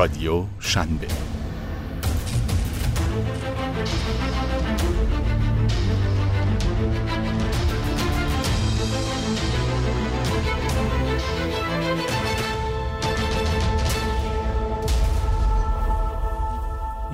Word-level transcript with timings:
رادیو 0.00 0.44
شنبه. 0.60 1.06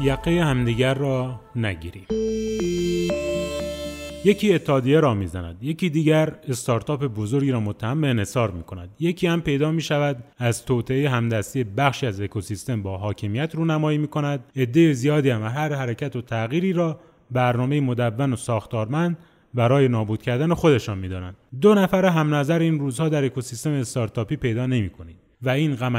یقه 0.00 0.45
همدیگر 0.45 0.95
را 0.95 1.41
نگیریم. 1.57 2.25
یکی 4.27 4.54
اتحادیه 4.54 5.00
را 5.00 5.14
می‌زند 5.14 5.62
یکی 5.62 5.90
دیگر 5.90 6.32
استارتاپ 6.48 7.04
بزرگی 7.04 7.50
را 7.50 7.61
متهم 7.61 8.00
به 8.00 8.08
انحصار 8.08 8.50
می 8.50 8.62
کند 8.62 8.89
یکی 9.00 9.26
هم 9.26 9.40
پیدا 9.40 9.71
می 9.71 9.82
شود 9.82 10.25
از 10.39 10.64
توطعه 10.64 11.11
همدستی 11.11 11.64
بخشی 11.64 12.07
از 12.07 12.21
اکوسیستم 12.21 12.82
با 12.82 12.98
حاکمیت 12.98 13.54
رونمایی 13.54 13.98
می 13.98 14.08
کند 14.08 14.44
عده 14.57 14.93
زیادی 14.93 15.31
هم 15.31 15.43
هر 15.43 15.72
حرکت 15.75 16.17
و 16.17 16.22
تغییری 16.22 16.72
را 16.72 17.00
برنامه 17.31 17.81
مدون 17.81 18.32
و 18.32 18.36
ساختارمند 18.36 19.18
برای 19.54 19.89
نابود 19.89 20.22
کردن 20.22 20.54
خودشان 20.54 20.98
می‌دانند. 20.98 21.36
دو 21.61 21.75
نفر 21.75 22.04
هم 22.04 22.34
نظر 22.34 22.58
این 22.58 22.79
روزها 22.79 23.08
در 23.08 23.25
اکوسیستم 23.25 23.70
استارتاپی 23.70 24.36
پیدا 24.36 24.67
نمی 24.67 24.90
کنید 24.90 25.17
و 25.43 25.48
این 25.48 25.75
غم 25.75 25.96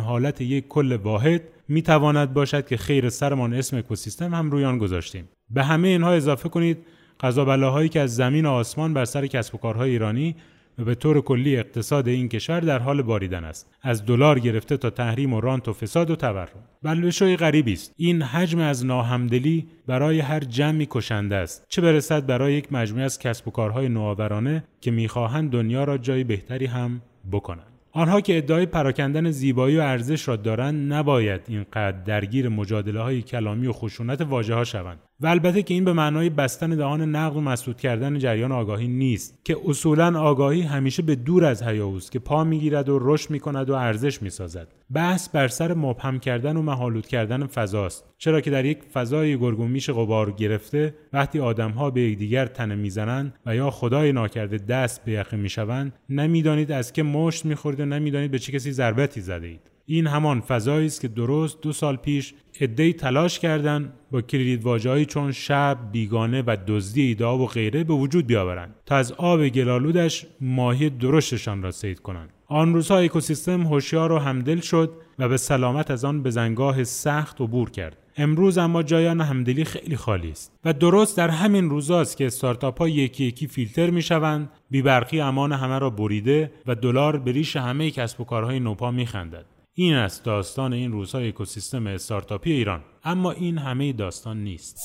حالت 0.00 0.40
یک 0.40 0.68
کل 0.68 0.92
واحد 0.92 1.42
می 1.68 1.82
تواند 1.82 2.32
باشد 2.32 2.66
که 2.66 2.76
خیر 2.76 3.08
سرمان 3.08 3.54
اسم 3.54 3.76
اکوسیستم 3.76 4.34
هم 4.34 4.50
روی 4.50 4.64
آن 4.64 4.78
گذاشتیم. 4.78 5.28
به 5.50 5.64
همه 5.64 5.88
اینها 5.88 6.12
اضافه 6.12 6.48
کنید 6.48 6.78
قضا 7.20 7.44
بلاهایی 7.44 7.88
که 7.88 8.00
از 8.00 8.16
زمین 8.16 8.46
و 8.46 8.50
آسمان 8.50 8.94
بر 8.94 9.04
سر 9.04 9.26
کسب 9.26 9.54
و 9.54 9.58
کارهای 9.58 9.90
ایرانی 9.90 10.36
و 10.78 10.84
به 10.84 10.94
طور 10.94 11.20
کلی 11.20 11.56
اقتصاد 11.56 12.08
این 12.08 12.28
کشور 12.28 12.60
در 12.60 12.78
حال 12.78 13.02
باریدن 13.02 13.44
است. 13.44 13.74
از 13.82 14.06
دلار 14.06 14.38
گرفته 14.38 14.76
تا 14.76 14.90
تحریم 14.90 15.32
و 15.32 15.40
رانت 15.40 15.68
و 15.68 15.72
فساد 15.72 16.10
و 16.10 16.16
تورم. 16.16 16.48
بلوشوی 16.82 17.36
غریبی 17.36 17.72
است. 17.72 17.94
این 17.96 18.22
حجم 18.22 18.58
از 18.58 18.86
ناهمدلی 18.86 19.66
برای 19.86 20.20
هر 20.20 20.40
جمعی 20.40 20.86
کشنده 20.90 21.36
است. 21.36 21.66
چه 21.68 21.82
برسد 21.82 22.26
برای 22.26 22.54
یک 22.54 22.72
مجموعه 22.72 23.04
از 23.04 23.18
کسب 23.18 23.48
و 23.48 23.50
کارهای 23.50 23.88
نوآورانه 23.88 24.64
که 24.80 24.90
می‌خواهند 24.90 25.50
دنیا 25.50 25.84
را 25.84 25.98
جای 25.98 26.24
بهتری 26.24 26.66
هم 26.66 27.00
بکنند. 27.32 27.74
آنها 27.96 28.20
که 28.20 28.38
ادعای 28.38 28.66
پراکندن 28.66 29.30
زیبایی 29.30 29.76
و 29.76 29.80
ارزش 29.80 30.28
را 30.28 30.36
دارند 30.36 30.92
نباید 30.92 31.40
اینقدر 31.48 31.92
درگیر 31.92 32.48
مجادله 32.48 33.00
های 33.00 33.22
کلامی 33.22 33.66
و 33.66 33.72
خشونت 33.72 34.20
واژه 34.20 34.54
ها 34.54 34.64
شوند. 34.64 34.98
و 35.20 35.26
البته 35.26 35.62
که 35.62 35.74
این 35.74 35.84
به 35.84 35.92
معنای 35.92 36.30
بستن 36.30 36.70
دهان 36.70 37.16
نقد 37.16 37.36
و 37.36 37.40
مسدود 37.40 37.80
کردن 37.80 38.18
جریان 38.18 38.52
آگاهی 38.52 38.88
نیست 38.88 39.38
که 39.44 39.56
اصولا 39.66 40.20
آگاهی 40.20 40.62
همیشه 40.62 41.02
به 41.02 41.14
دور 41.14 41.44
از 41.44 41.62
هیاهوست 41.62 42.12
که 42.12 42.18
پا 42.18 42.44
می‌گیرد 42.44 42.88
و 42.88 42.98
رشد 43.02 43.30
می‌کند 43.30 43.70
و 43.70 43.74
ارزش 43.74 44.22
می‌سازد. 44.22 44.68
بحث 44.94 45.28
بر 45.28 45.48
سر 45.48 45.74
مبهم 45.74 46.18
کردن 46.18 46.56
و 46.56 46.62
مهالود 46.62 47.06
کردن 47.06 47.46
فضاست. 47.46 48.04
چرا 48.18 48.40
که 48.40 48.50
در 48.50 48.64
یک 48.64 48.78
فضای 48.92 49.38
گرگومیش 49.38 49.90
غبار 49.90 50.32
گرفته 50.32 50.94
وقتی 51.12 51.40
آدمها 51.40 51.90
به 51.90 52.00
یکدیگر 52.00 52.46
تنه 52.46 52.74
می‌زنند 52.74 53.34
و 53.46 53.56
یا 53.56 53.70
خدای 53.70 54.12
ناکرده 54.12 54.58
دست 54.58 55.04
به 55.04 55.12
یخه 55.12 55.36
می‌شوند 55.36 55.92
نمی‌دانید 56.08 56.72
از 56.72 56.92
که 56.92 57.02
مشت 57.02 57.44
می‌خورید 57.44 57.80
و 57.80 57.84
نمی‌دانید 57.84 58.30
به 58.30 58.38
چه 58.38 58.52
کسی 58.52 58.72
ضربتی 58.72 59.20
زده 59.20 59.46
اید 59.46 59.73
این 59.86 60.06
همان 60.06 60.40
فضایی 60.40 60.86
است 60.86 61.00
که 61.00 61.08
درست 61.08 61.60
دو 61.60 61.72
سال 61.72 61.96
پیش 61.96 62.34
عدهای 62.60 62.92
تلاش 62.92 63.38
کردند 63.38 63.92
با 64.10 64.20
کلیدواژههایی 64.20 65.04
چون 65.04 65.32
شب 65.32 65.78
بیگانه 65.92 66.42
و 66.46 66.56
دزدی 66.66 67.02
ایدا 67.02 67.38
و 67.38 67.46
غیره 67.46 67.84
به 67.84 67.94
وجود 67.94 68.26
بیاورند 68.26 68.74
تا 68.86 68.96
از 68.96 69.12
آب 69.12 69.48
گلالودش 69.48 70.26
ماهی 70.40 70.90
درشتشان 70.90 71.62
را 71.62 71.70
سید 71.70 72.00
کنند 72.00 72.28
آن 72.46 72.74
روزها 72.74 72.98
اکوسیستم 72.98 73.62
هوشیار 73.62 74.12
و 74.12 74.18
همدل 74.18 74.60
شد 74.60 74.92
و 75.18 75.28
به 75.28 75.36
سلامت 75.36 75.90
از 75.90 76.04
آن 76.04 76.22
به 76.22 76.30
زنگاه 76.30 76.84
سخت 76.84 77.40
عبور 77.40 77.70
کرد 77.70 77.96
امروز 78.16 78.58
اما 78.58 78.82
جایان 78.82 79.20
همدلی 79.20 79.64
خیلی 79.64 79.96
خالی 79.96 80.30
است 80.30 80.52
و 80.64 80.72
درست 80.72 81.16
در 81.16 81.28
همین 81.28 81.70
روزاست 81.70 82.16
که 82.16 82.26
استارتاپ 82.26 82.78
ها 82.78 82.88
یکی 82.88 83.24
یکی 83.24 83.46
فیلتر 83.46 83.90
می 83.90 84.02
شوند 84.02 84.50
بیبرقی 84.70 85.20
امان 85.20 85.52
همه 85.52 85.78
را 85.78 85.90
بریده 85.90 86.52
و 86.66 86.74
دلار 86.74 87.18
به 87.18 87.32
ریش 87.32 87.56
همه 87.56 87.90
کسب 87.90 88.20
و 88.20 88.24
کارهای 88.24 88.60
نوپا 88.60 88.90
می 88.90 89.06
خندد. 89.06 89.53
این 89.76 89.94
است 89.94 90.24
داستان 90.24 90.72
این 90.72 90.92
روزهای 90.92 91.28
اکوسیستم 91.28 91.86
استارتاپی 91.86 92.52
ایران. 92.52 92.80
اما 93.04 93.30
این 93.32 93.58
همه 93.58 93.92
داستان 93.92 94.36
نیست. 94.36 94.78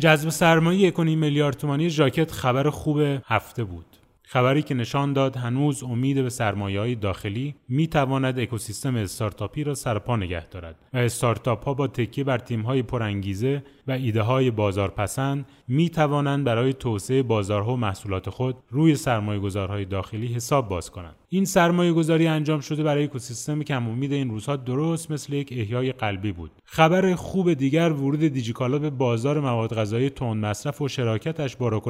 جذب 0.00 0.28
سرمایه 0.28 0.90
1.5 0.90 0.98
میلیارد 0.98 1.56
تومانی 1.56 1.90
ژاکت 1.90 2.32
خبر 2.32 2.70
خوب 2.70 2.98
هفته 3.26 3.64
بود. 3.64 4.03
خبری 4.26 4.62
که 4.62 4.74
نشان 4.74 5.12
داد 5.12 5.36
هنوز 5.36 5.82
امید 5.82 6.22
به 6.22 6.30
سرمایه 6.30 6.80
های 6.80 6.94
داخلی 6.94 7.54
می 7.68 7.86
تواند 7.86 8.38
اکوسیستم 8.38 8.96
استارتاپی 8.96 9.64
را 9.64 9.74
سرپا 9.74 10.16
نگه 10.16 10.46
دارد 10.46 10.76
و 10.92 10.98
استارتاپ 10.98 11.64
ها 11.64 11.74
با 11.74 11.86
تکیه 11.86 12.24
بر 12.24 12.38
تیم 12.38 12.62
های 12.62 12.82
پرانگیزه 12.82 13.62
و 13.86 13.92
ایده 13.92 14.22
های 14.22 14.50
بازارپسند 14.50 15.46
می 15.68 15.90
توانند 15.90 16.44
برای 16.44 16.72
توسعه 16.72 17.22
بازارها 17.22 17.72
و 17.72 17.76
محصولات 17.76 18.30
خود 18.30 18.56
روی 18.70 18.94
سرمایه 18.94 19.40
گذارهای 19.40 19.84
داخلی 19.84 20.26
حساب 20.26 20.68
باز 20.68 20.90
کنند. 20.90 21.14
این 21.28 21.44
سرمایه 21.44 21.92
گذاری 21.92 22.26
انجام 22.26 22.60
شده 22.60 22.82
برای 22.82 23.04
اکوسیستم 23.04 23.62
کم 23.62 23.88
امید 23.88 24.12
این 24.12 24.30
روزها 24.30 24.56
درست 24.56 25.10
مثل 25.10 25.32
یک 25.32 25.48
احیای 25.52 25.92
قلبی 25.92 26.32
بود. 26.32 26.50
خبر 26.64 27.14
خوب 27.14 27.52
دیگر 27.52 27.92
ورود 27.92 28.20
دیجیکالا 28.20 28.78
به 28.78 28.90
بازار 28.90 29.40
مواد 29.40 29.74
غذایی 29.74 30.10
تند 30.10 30.44
مصرف 30.44 30.82
و 30.82 30.88
شراکتش 30.88 31.56
با 31.56 31.82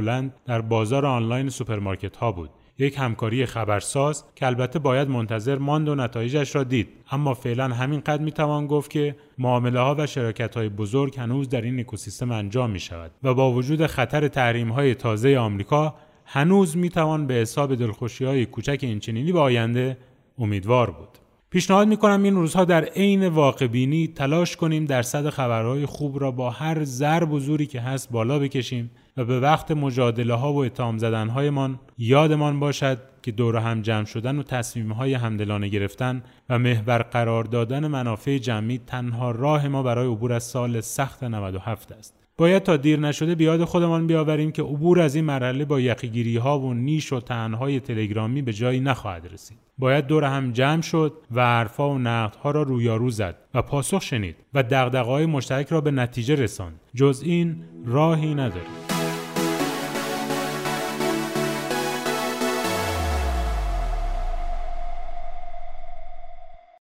در 0.47 0.61
بازار 0.61 1.07
آنلاین 1.07 1.49
سوپرمارکت 1.49 2.17
ها 2.17 2.24
بود. 2.33 2.51
یک 2.79 2.99
همکاری 2.99 3.47
خبرساز 3.47 4.25
که 4.35 4.47
البته 4.47 4.79
باید 4.79 5.09
منتظر 5.09 5.59
ماند 5.59 5.89
و 5.89 5.95
نتایجش 5.95 6.57
را 6.57 6.65
دید. 6.65 6.89
اما 7.11 7.35
فعلا 7.35 7.69
همین 7.69 8.01
قدر 8.01 8.21
می‌توان 8.21 8.67
گفت 8.67 8.91
که 8.91 9.17
معامله 9.39 9.81
ها 9.81 9.95
و 9.99 10.07
شرکت 10.07 10.57
های 10.57 10.69
بزرگ 10.69 11.19
هنوز 11.19 11.49
در 11.49 11.61
این 11.61 11.81
اکوسیستم 11.81 12.33
انجام 12.33 12.71
می 12.71 12.81
شود 12.81 13.11
و 13.23 13.35
با 13.35 13.53
وجود 13.53 13.87
خطر 13.87 14.29
تحریم 14.29 14.69
های 14.69 14.95
تازه 14.95 15.39
آمریکا 15.39 15.95
هنوز 16.25 16.77
می‌توان 16.77 17.27
به 17.27 17.35
حساب 17.35 17.75
دلخوشی 17.75 18.25
های 18.25 18.47
کوچک 18.47 18.79
اینچنینی 18.83 19.33
به 19.33 19.41
آینده 19.41 19.97
امیدوار 20.39 20.91
بود. 20.91 21.24
پیشنهاد 21.55 21.89
می‌کنم 21.89 22.23
این 22.23 22.35
روزها 22.35 22.65
در 22.65 22.85
عین 22.85 23.29
واقع 23.29 23.67
بینی 23.67 24.09
تلاش 24.09 24.57
کنیم 24.57 24.85
درصد 24.85 25.31
خبرهای 25.31 25.87
خوب 25.87 26.21
را 26.21 26.31
با 26.31 26.51
هر 26.51 26.85
ضرب 26.85 27.33
و 27.33 27.41
زوری 27.41 27.67
که 27.67 27.81
هست 27.81 28.11
بالا 28.11 28.39
بکشیم 28.39 28.91
و 29.17 29.25
به 29.25 29.41
وقت 29.41 29.71
مجادله 29.71 30.35
ها 30.35 30.53
و 30.53 30.65
اتهام 30.65 30.99
زدن 30.99 31.29
هایمان 31.29 31.81
یادمان 31.99 32.61
باشد 32.61 32.99
که 33.23 33.33
دور 33.33 33.57
هم 33.57 33.83
جمع 33.83 34.05
شدن 34.05 34.39
و 34.39 34.43
تصمیم 34.43 34.93
های 34.93 35.15
همدلانه 35.15 35.69
گرفتن 35.69 36.23
و 36.49 36.59
محور 36.59 36.99
قرار 36.99 37.45
دادن 37.45 37.87
منافع 37.87 38.39
جمعی 38.39 38.81
تنها 38.87 39.31
راه 39.31 39.69
ما 39.69 39.83
برای 39.83 40.07
عبور 40.07 40.33
از 40.33 40.45
سال 40.45 40.81
سخت 40.81 41.25
97 41.25 41.93
است. 41.93 42.24
باید 42.37 42.63
تا 42.63 42.77
دیر 42.77 42.99
نشده 42.99 43.35
بیاد 43.35 43.65
خودمان 43.65 44.07
بیاوریم 44.07 44.53
که 44.53 44.63
عبور 44.63 45.01
از 45.01 45.15
این 45.15 45.25
مرحله 45.25 45.65
با 45.65 45.81
یقیگیری 45.81 46.37
ها 46.37 46.61
و 46.61 46.75
نیش 46.75 47.13
و 47.13 47.21
تنهای 47.21 47.81
تلگرامی 47.81 48.43
به 48.43 48.53
جایی 48.53 48.81
نخواهد 48.81 49.33
رسید. 49.33 49.59
باید 49.79 50.07
دور 50.07 50.25
هم 50.25 50.53
جمع 50.53 50.83
شد 50.83 51.13
و 51.35 51.47
حرفها 51.47 51.91
و 51.91 51.99
نقدها 51.99 52.51
را 52.51 52.63
رویارو 52.63 53.11
زد 53.11 53.37
و 53.55 53.63
پاسخ 53.63 54.03
شنید 54.03 54.37
و 54.55 54.63
دغدغه‌های 54.63 55.27
مشترک 55.27 55.69
را 55.69 55.81
به 55.81 55.91
نتیجه 55.91 56.35
رساند. 56.35 56.81
جز 56.95 57.23
این 57.25 57.57
راهی 57.87 58.35
نداریم. 58.35 58.84